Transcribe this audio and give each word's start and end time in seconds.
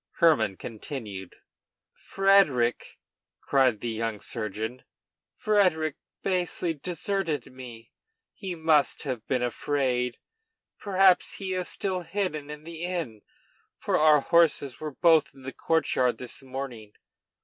Hermann 0.13 0.57
continued:] 0.57 1.35
"Frederic!" 1.93 2.97
cried 3.39 3.81
the 3.81 3.89
young 3.91 4.19
surgeon, 4.19 4.83
"Frederic 5.35 5.95
basely 6.23 6.73
deserted 6.73 7.53
me. 7.53 7.91
He 8.33 8.55
must 8.55 9.03
have 9.03 9.27
been 9.27 9.43
afraid. 9.43 10.17
Perhaps 10.79 11.33
he 11.35 11.53
is 11.53 11.67
still 11.67 12.01
hidden 12.01 12.49
in 12.49 12.63
the 12.63 12.83
inn, 12.83 13.21
for 13.77 13.95
our 13.95 14.21
horses 14.21 14.79
were 14.79 14.89
both 14.95 15.35
in 15.35 15.43
the 15.43 15.53
courtyard 15.53 16.17
this 16.17 16.41
morning. 16.41 16.93